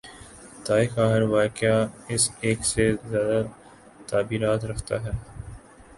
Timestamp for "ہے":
5.03-5.11